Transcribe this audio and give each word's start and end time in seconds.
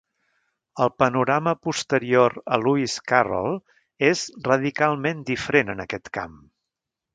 El 0.85 0.89
panorama 1.01 1.53
posterior 1.65 2.37
a 2.57 2.59
Lewis 2.63 2.97
Carroll 3.13 3.59
és 4.09 4.25
radicalment 4.49 5.23
diferent 5.31 5.73
en 5.77 5.87
aquest 5.89 6.13
camp. 6.21 6.37